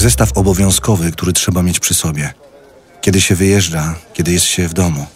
Zestaw 0.00 0.32
obowiązkowy, 0.38 1.12
który 1.12 1.32
trzeba 1.32 1.62
mieć 1.62 1.80
przy 1.80 1.94
sobie. 1.94 2.34
Kiedy 3.00 3.20
się 3.20 3.34
wyjeżdża, 3.34 3.94
kiedy 4.14 4.32
jest 4.32 4.46
się 4.46 4.68
w 4.68 4.74
domu. 4.74 5.06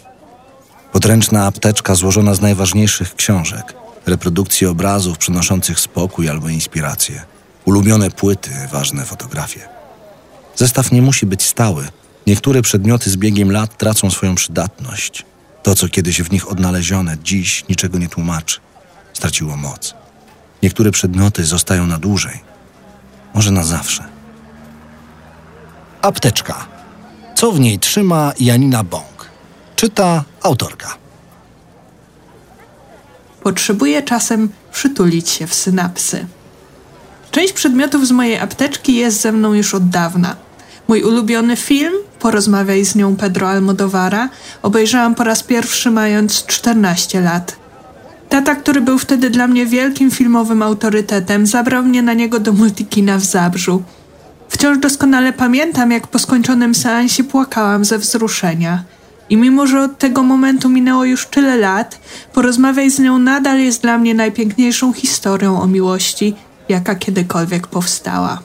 Podręczna 0.91 1.45
apteczka 1.45 1.95
złożona 1.95 2.35
z 2.35 2.41
najważniejszych 2.41 3.15
książek, 3.15 3.73
reprodukcji 4.05 4.67
obrazów 4.67 5.17
przynoszących 5.17 5.79
spokój 5.79 6.29
albo 6.29 6.49
inspirację, 6.49 7.23
ulubione 7.65 8.11
płyty, 8.11 8.51
ważne 8.71 9.05
fotografie. 9.05 9.59
Zestaw 10.55 10.91
nie 10.91 11.01
musi 11.01 11.25
być 11.25 11.43
stały. 11.43 11.87
Niektóre 12.27 12.61
przedmioty 12.61 13.09
z 13.09 13.17
biegiem 13.17 13.51
lat 13.51 13.77
tracą 13.77 14.11
swoją 14.11 14.35
przydatność. 14.35 15.25
To, 15.63 15.75
co 15.75 15.89
kiedyś 15.89 16.21
w 16.21 16.31
nich 16.31 16.51
odnalezione, 16.51 17.17
dziś 17.23 17.65
niczego 17.69 17.97
nie 17.97 18.09
tłumaczy. 18.09 18.59
Straciło 19.13 19.57
moc. 19.57 19.93
Niektóre 20.63 20.91
przedmioty 20.91 21.45
zostają 21.45 21.87
na 21.87 21.97
dłużej, 21.97 22.39
może 23.33 23.51
na 23.51 23.63
zawsze. 23.63 24.14
Apteczka. 26.05 26.65
Co 27.35 27.51
w 27.51 27.59
niej 27.59 27.79
trzyma 27.79 28.33
Janina 28.39 28.83
Bąk? 28.83 29.29
Czyta 29.75 30.23
autorka. 30.43 30.97
Potrzebuję 33.43 34.03
czasem 34.03 34.49
przytulić 34.71 35.29
się 35.29 35.47
w 35.47 35.53
synapsy. 35.53 36.25
Część 37.31 37.53
przedmiotów 37.53 38.07
z 38.07 38.11
mojej 38.11 38.37
apteczki 38.37 38.95
jest 38.95 39.21
ze 39.21 39.31
mną 39.31 39.53
już 39.53 39.75
od 39.75 39.89
dawna. 39.89 40.35
Mój 40.87 41.03
ulubiony 41.03 41.55
film, 41.55 41.93
Porozmawiaj 42.19 42.85
z 42.85 42.95
nią 42.95 43.15
Pedro 43.15 43.49
Almodovara, 43.49 44.29
obejrzałam 44.61 45.15
po 45.15 45.23
raz 45.23 45.43
pierwszy 45.43 45.91
mając 45.91 46.45
14 46.45 47.21
lat. 47.21 47.55
Tata, 48.29 48.55
który 48.55 48.81
był 48.81 48.97
wtedy 48.97 49.29
dla 49.29 49.47
mnie 49.47 49.65
wielkim 49.65 50.11
filmowym 50.11 50.61
autorytetem, 50.61 51.47
zabrał 51.47 51.83
mnie 51.83 52.01
na 52.01 52.13
niego 52.13 52.39
do 52.39 52.53
multikina 52.53 53.17
w 53.17 53.23
Zabrzu. 53.23 53.83
Wciąż 54.49 54.77
doskonale 54.77 55.33
pamiętam, 55.33 55.91
jak 55.91 56.07
po 56.07 56.19
skończonym 56.19 56.75
seansie 56.75 57.23
płakałam 57.23 57.85
ze 57.85 57.97
wzruszenia. 57.97 58.83
I 59.29 59.37
mimo, 59.37 59.67
że 59.67 59.81
od 59.81 59.97
tego 59.97 60.23
momentu 60.23 60.69
minęło 60.69 61.05
już 61.05 61.25
tyle 61.27 61.57
lat, 61.57 61.99
porozmawiaj 62.33 62.89
z 62.89 62.99
nią 62.99 63.19
nadal 63.19 63.59
jest 63.59 63.81
dla 63.81 63.97
mnie 63.97 64.13
najpiękniejszą 64.13 64.93
historią 64.93 65.61
o 65.61 65.67
miłości, 65.67 66.35
jaka 66.69 66.95
kiedykolwiek 66.95 67.67
powstała. 67.67 68.39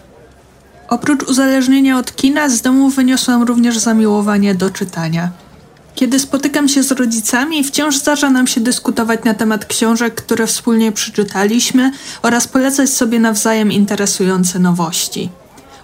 Oprócz 0.88 1.22
uzależnienia 1.22 1.98
od 1.98 2.16
kina, 2.16 2.48
z 2.48 2.60
domu 2.60 2.90
wyniosłam 2.90 3.42
również 3.42 3.78
zamiłowanie 3.78 4.54
do 4.54 4.70
czytania. 4.70 5.30
Kiedy 5.94 6.18
spotykam 6.18 6.68
się 6.68 6.82
z 6.82 6.92
rodzicami, 6.92 7.64
wciąż 7.64 7.96
zdarza 7.96 8.30
nam 8.30 8.46
się 8.46 8.60
dyskutować 8.60 9.24
na 9.24 9.34
temat 9.34 9.64
książek, 9.64 10.14
które 10.14 10.46
wspólnie 10.46 10.92
przeczytaliśmy 10.92 11.92
oraz 12.22 12.48
polecać 12.48 12.90
sobie 12.90 13.18
nawzajem 13.18 13.72
interesujące 13.72 14.58
nowości. 14.58 15.30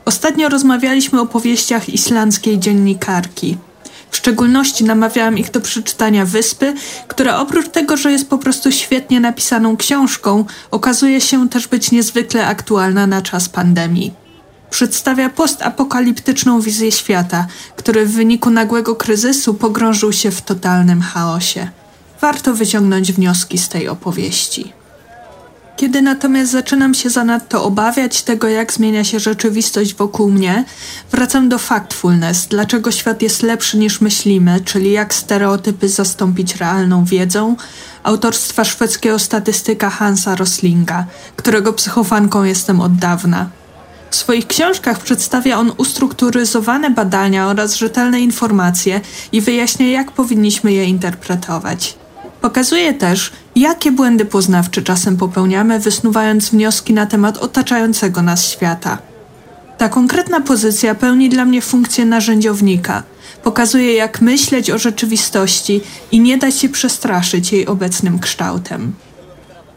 Ostatnio 0.07 0.49
rozmawialiśmy 0.49 1.21
o 1.21 1.27
powieściach 1.27 1.89
islandzkiej 1.89 2.59
dziennikarki. 2.59 3.57
W 4.11 4.17
szczególności 4.17 4.85
namawiałam 4.85 5.39
ich 5.39 5.51
do 5.51 5.61
przeczytania 5.61 6.27
Wyspy, 6.27 6.75
która 7.09 7.39
oprócz 7.39 7.69
tego, 7.69 7.97
że 7.97 8.13
jest 8.13 8.29
po 8.29 8.39
prostu 8.39 8.73
świetnie 8.73 9.21
napisaną 9.21 9.77
książką, 9.77 10.45
okazuje 10.71 11.21
się 11.21 11.48
też 11.48 11.69
być 11.69 11.91
niezwykle 11.91 12.47
aktualna 12.47 13.07
na 13.07 13.23
czas 13.23 13.48
pandemii. 13.48 14.15
Przedstawia 14.71 15.31
postapokaliptyczną 15.31 16.61
wizję 16.61 16.93
świata, 16.93 17.47
który 17.77 18.07
w 18.07 18.13
wyniku 18.13 18.51
nagłego 18.51 18.97
kryzysu 18.97 19.55
pogrążył 19.55 20.13
się 20.13 20.31
w 20.31 20.43
totalnym 20.43 21.03
chaosie. 21.03 21.69
Warto 22.20 22.55
wyciągnąć 22.55 23.13
wnioski 23.13 23.59
z 23.59 23.69
tej 23.69 23.89
opowieści. 23.89 24.73
Kiedy 25.77 26.03
natomiast 26.03 26.53
zaczynam 26.53 26.95
się 26.95 27.11
zanadto 27.11 27.65
obawiać 27.65 28.23
tego, 28.23 28.49
jak 28.49 28.73
zmienia 28.73 29.05
się 29.05 29.20
rzeczywistość 29.20 29.95
wokół 29.95 30.31
mnie, 30.31 30.64
wracam 31.13 31.48
do 31.48 31.59
factfulness, 31.59 32.47
dlaczego 32.47 32.91
świat 32.91 33.23
jest 33.23 33.42
lepszy 33.42 33.79
niż 33.79 34.01
myślimy, 34.01 34.61
czyli 34.65 34.92
jak 34.92 35.15
stereotypy 35.15 35.89
zastąpić 35.89 36.57
realną 36.57 37.05
wiedzą, 37.05 37.57
autorstwa 38.03 38.65
szwedzkiego 38.65 39.19
statystyka 39.19 39.91
Hansa 39.91 40.35
Roslinga, 40.35 41.07
którego 41.36 41.73
psychofanką 41.73 42.45
jestem 42.45 42.81
od 42.81 42.97
dawna. 42.97 43.51
W 44.11 44.17
swoich 44.17 44.47
książkach 44.47 45.01
przedstawia 45.01 45.59
on 45.59 45.73
ustrukturyzowane 45.77 46.91
badania 46.91 47.48
oraz 47.48 47.75
rzetelne 47.75 48.20
informacje 48.20 49.01
i 49.33 49.41
wyjaśnia, 49.41 49.86
jak 49.86 50.13
powinniśmy 50.13 50.73
je 50.73 50.85
interpretować. 50.85 52.05
Pokazuje 52.46 52.95
też, 52.95 53.33
jakie 53.57 53.92
błędy 53.92 54.24
poznawcze 54.24 54.83
czasem 54.83 55.17
popełniamy, 55.17 55.79
wysnuwając 55.79 56.48
wnioski 56.48 56.92
na 56.92 57.07
temat 57.07 57.39
otaczającego 57.39 58.23
nas 58.23 58.48
świata. 58.48 58.98
Ta 59.79 59.89
konkretna 59.89 60.40
pozycja 60.40 60.95
pełni 60.95 61.29
dla 61.29 61.45
mnie 61.45 61.62
funkcję 61.62 62.05
narzędziownika. 62.05 63.02
Pokazuje, 63.42 63.95
jak 63.95 64.20
myśleć 64.20 64.70
o 64.70 64.79
rzeczywistości 64.79 65.80
i 66.12 66.20
nie 66.20 66.39
dać 66.39 66.58
się 66.58 66.68
przestraszyć 66.68 67.52
jej 67.52 67.67
obecnym 67.67 68.18
kształtem. 68.18 68.92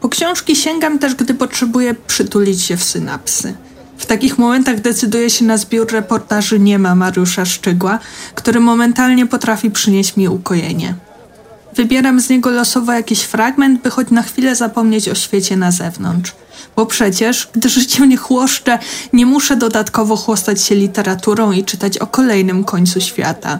Po 0.00 0.08
książki 0.08 0.56
sięgam 0.56 0.98
też, 0.98 1.14
gdy 1.14 1.34
potrzebuję 1.34 1.94
przytulić 2.06 2.62
się 2.62 2.76
w 2.76 2.84
synapsy. 2.84 3.54
W 3.98 4.06
takich 4.06 4.38
momentach 4.38 4.80
decyduje 4.80 5.30
się 5.30 5.44
na 5.44 5.56
zbiór 5.56 5.92
reportaży 5.92 6.58
Nie 6.58 6.78
ma 6.78 6.94
Mariusza 6.94 7.44
Szczygła, 7.44 7.98
który 8.34 8.60
momentalnie 8.60 9.26
potrafi 9.26 9.70
przynieść 9.70 10.16
mi 10.16 10.28
ukojenie. 10.28 10.94
Wybieram 11.76 12.20
z 12.20 12.28
niego 12.28 12.50
losowo 12.50 12.92
jakiś 12.92 13.20
fragment, 13.20 13.82
by 13.82 13.90
choć 13.90 14.10
na 14.10 14.22
chwilę 14.22 14.56
zapomnieć 14.56 15.08
o 15.08 15.14
świecie 15.14 15.56
na 15.56 15.70
zewnątrz. 15.70 16.34
Bo 16.76 16.86
przecież, 16.86 17.48
gdy 17.52 17.68
życie 17.68 18.02
mnie 18.02 18.16
chłoszcze, 18.16 18.78
nie 19.12 19.26
muszę 19.26 19.56
dodatkowo 19.56 20.16
chłostać 20.16 20.62
się 20.62 20.74
literaturą 20.74 21.52
i 21.52 21.64
czytać 21.64 21.98
o 21.98 22.06
kolejnym 22.06 22.64
końcu 22.64 23.00
świata. 23.00 23.58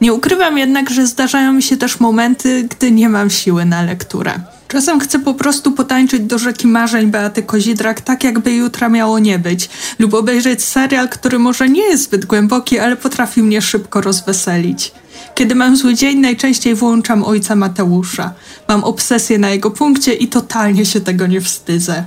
Nie 0.00 0.12
ukrywam 0.12 0.58
jednak, 0.58 0.90
że 0.90 1.06
zdarzają 1.06 1.52
mi 1.52 1.62
się 1.62 1.76
też 1.76 2.00
momenty, 2.00 2.68
gdy 2.70 2.90
nie 2.90 3.08
mam 3.08 3.30
siły 3.30 3.64
na 3.64 3.82
lekturę. 3.82 4.40
Czasem 4.68 5.00
chcę 5.00 5.18
po 5.18 5.34
prostu 5.34 5.72
potańczyć 5.72 6.20
do 6.20 6.38
rzeki 6.38 6.66
marzeń 6.66 7.06
Beaty 7.06 7.42
Kozidrak, 7.42 8.00
tak 8.00 8.24
jakby 8.24 8.52
jutra 8.52 8.88
miało 8.88 9.18
nie 9.18 9.38
być, 9.38 9.68
lub 9.98 10.14
obejrzeć 10.14 10.64
serial, 10.64 11.08
który 11.08 11.38
może 11.38 11.68
nie 11.68 11.82
jest 11.82 12.04
zbyt 12.04 12.26
głęboki, 12.26 12.78
ale 12.78 12.96
potrafi 12.96 13.42
mnie 13.42 13.62
szybko 13.62 14.00
rozweselić. 14.00 14.92
Kiedy 15.38 15.54
mam 15.54 15.76
zły 15.76 15.94
dzień, 15.94 16.18
najczęściej 16.18 16.74
włączam 16.74 17.24
ojca 17.24 17.56
Mateusza. 17.56 18.32
Mam 18.68 18.84
obsesję 18.84 19.38
na 19.38 19.50
jego 19.50 19.70
punkcie 19.70 20.14
i 20.14 20.28
totalnie 20.28 20.86
się 20.86 21.00
tego 21.00 21.26
nie 21.26 21.40
wstydzę. 21.40 22.04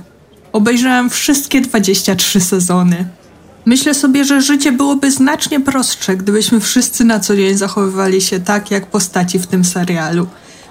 Obejrzałam 0.52 1.10
wszystkie 1.10 1.60
23 1.60 2.40
sezony. 2.40 3.08
Myślę 3.64 3.94
sobie, 3.94 4.24
że 4.24 4.42
życie 4.42 4.72
byłoby 4.72 5.10
znacznie 5.10 5.60
prostsze, 5.60 6.16
gdybyśmy 6.16 6.60
wszyscy 6.60 7.04
na 7.04 7.20
co 7.20 7.36
dzień 7.36 7.56
zachowywali 7.56 8.20
się 8.20 8.40
tak, 8.40 8.70
jak 8.70 8.86
postaci 8.86 9.38
w 9.38 9.46
tym 9.46 9.64
serialu. 9.64 10.26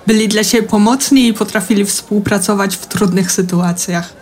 Byli 0.07 0.27
dla 0.27 0.43
siebie 0.43 0.67
pomocni 0.67 1.27
i 1.27 1.33
potrafili 1.33 1.85
współpracować 1.85 2.75
w 2.75 2.85
trudnych 2.85 3.31
sytuacjach. 3.31 4.13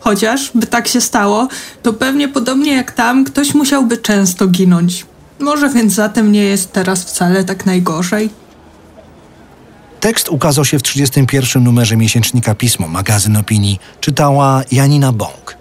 Chociaż, 0.00 0.50
by 0.54 0.66
tak 0.66 0.88
się 0.88 1.00
stało, 1.00 1.48
to 1.82 1.92
pewnie 1.92 2.28
podobnie 2.28 2.72
jak 2.72 2.92
tam, 2.92 3.24
ktoś 3.24 3.54
musiałby 3.54 3.98
często 3.98 4.46
ginąć. 4.46 5.06
Może 5.38 5.70
więc 5.70 5.94
zatem 5.94 6.32
nie 6.32 6.44
jest 6.44 6.72
teraz 6.72 7.04
wcale 7.04 7.44
tak 7.44 7.66
najgorzej? 7.66 8.30
Tekst 10.00 10.28
ukazał 10.28 10.64
się 10.64 10.78
w 10.78 10.82
31 10.82 11.64
numerze 11.64 11.96
miesięcznika 11.96 12.54
Pismo, 12.54 12.88
magazyn 12.88 13.36
opinii. 13.36 13.80
Czytała 14.00 14.62
Janina 14.72 15.12
Bąk. 15.12 15.56